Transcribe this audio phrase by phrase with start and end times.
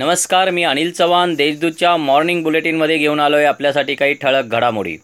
[0.00, 1.34] नमस्कार मी अनिल चव्हाण.
[1.36, 4.96] देशदूतच्या मॉर्निंग बुलेटिनमध्ये घेऊन आलो आहे आपल्यासाठी काही ठळक घडामोडी.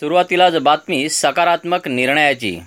[0.00, 2.58] सुरुवातीलाच बातमी सकारात्मक निर्णयाची.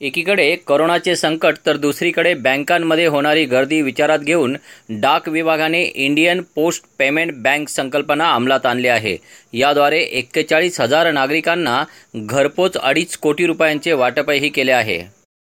[0.00, 4.56] एकीकडे करोनाचे संकट तर दुसरीकडे बँकांमध्ये होणारी गर्दी विचारात घेऊन
[5.00, 9.16] डाक विभागाने इंडियन पोस्ट पेमेंट बँक संकल्पना अंमलात आणली आहे.
[9.52, 11.82] याद्वारे एक्केचाळीस हजार नागरिकांना
[12.16, 15.02] घरपोच अडीच कोटी रुपयांचे वाटपही केले आहे.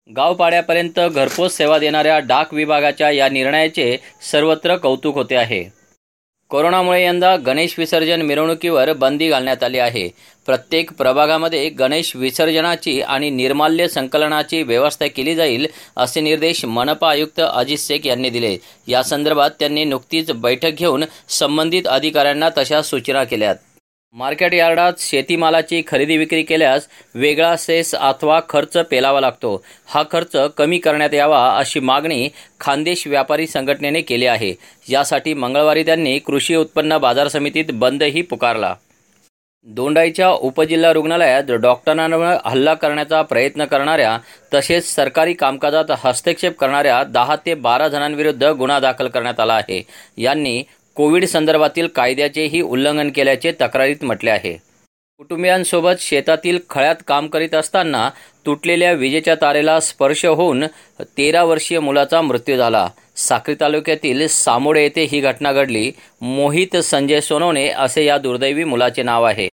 [0.09, 3.97] गावपाड्यापर्यंत घरपोच सेवा देणाऱ्या डाक विभागाच्या या निर्णयाचे
[4.31, 5.63] सर्वत्र कौतुक होते आहे.
[6.51, 10.09] कोरोनामुळे यंदा गणेश विसर्जन मिरवणुकीवर बंदी घालण्यात आली आहे.
[10.47, 17.79] प्रत्येक प्रभागामध्ये गणेश विसर्जनाची आणि निर्माल्य संकलनाची व्यवस्था केली जाईल असे निर्देश मनपा आयुक्त अजित
[17.79, 18.57] शेख यांनी दिले.
[18.87, 23.57] या संदर्भात त्यांनी नुकतीच बैठक घेऊन संबंधित अधिकाऱ्यांना तशा सूचना केल्यात.
[24.15, 29.65] मार्केट यार्डात शेतीमालाची खरेदी विक्री केल्यास वेगळा सेस अथवा खर्च पेलावा लागतो.
[29.87, 32.29] हा खर्च कमी करण्यात यावा अशी मागणी
[32.61, 34.53] खानदेश व्यापारी संघटनेने केली आहे.
[34.89, 38.75] यासाठी मंगळवारी त्यांनी कृषी उत्पन्न बाजार समितीत बंदही पुकारला.
[39.67, 44.17] दोंडाईच्या उपजिल्हा रुग्णालयात डॉक्टरांवर हल्ला करण्याचा प्रयत्न करणाऱ्या
[44.55, 49.83] तसेच सरकारी कामकाजात हस्तक्षेप करणाऱ्या दहा ते बारा जणांविरुद्ध गुन्हा दाखल करण्यात आला आहे.
[50.19, 50.63] यांनी
[50.95, 54.53] कोविड संदर्भातील कायद्याचेही उल्लंघन केल्याचे तक्रारीत म्हटले आहे.
[55.19, 58.11] कुटुंबियांसोबत शेतातील खळ्यात काम करीत असताना
[58.47, 60.65] तुटलेल्या विजेच्या तारेला स्पर्श होऊन
[61.01, 62.89] तेरा वर्षीय मुलाचा मृत्यू झाला.
[63.17, 65.93] साक्री तालुक्यातील सामोडे येथे ही घटना घडली.
[66.21, 69.49] मोहित संजय सोनवणे असे या दुर्दैवी मुलाचे नाव आहे.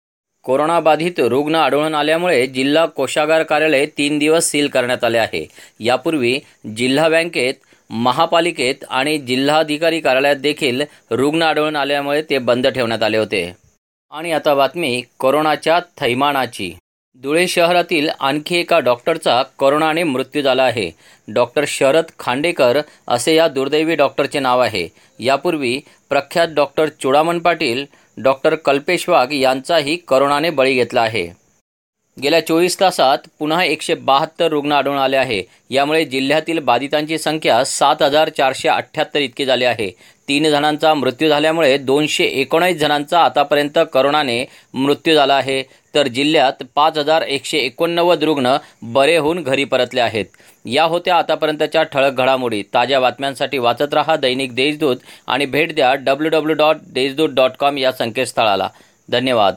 [0.43, 5.47] कोरोनाबाधित रुग्ण आढळून आल्यामुळे जिल्हा कोषागार कार्यालय तीन दिवस सील करण्यात आले आहे.
[5.81, 6.39] यापूर्वी
[6.77, 7.55] जिल्हा बँकेत
[7.91, 13.53] महापालिकेत आणि जिल्हाधिकारी कार्यालयात देखील रुग्ण आढळून आल्यामुळे ते बंद ठेवण्यात आले होते.
[14.11, 16.75] आणि आता बातमी कोरोनाच्या थैमानाची.
[17.23, 20.91] धुळे शहरातील आणखी एका डॉक्टरचा कोरोनाने मृत्यू झाला आहे.
[21.29, 24.89] डॉक्टर शरद खांडेकर असे या दुर्दैवी डॉक्टरचे नाव आहे.
[25.21, 27.85] यापूर्वी प्रख्यात डॉक्टर चुडामन पाटील
[28.23, 31.46] डॉक्टर कल्पेश वाघ यांचाही करोनाने बळी घेतला आहे.
[32.23, 35.43] गेल्या चोवीस तासात पुन्हा एकशे बहात्तर रुग्ण आढळून आले आहे.
[35.71, 39.91] यामुळे जिल्ह्यातील बाधितांची संख्या सात हजार चारशे अठ्ठ्याहत्तर इतकी झाली आहे.
[40.29, 44.45] तीन जणांचा मृत्यू झाल्यामुळे दोनशे एकोणीस जणांचा आतापर्यंत करोनाने
[44.75, 45.63] मृत्यू झाला आहे.
[45.95, 50.25] तर जिल्ह्यात पाच हजार एकशे एकोणनव्वद रुग्ण बरे होऊन घरी परतले आहेत.
[50.65, 52.63] या होत्या आतापर्यंतच्या ठळक घडामोडी.
[52.75, 57.79] ताज्या बातम्यांसाठी वाचत रहा दैनिक देशदूत आणि भेट द्या W W dot Deshdoot dot com
[57.79, 58.69] या संकेतस्थळाला.
[59.09, 59.55] धन्यवाद.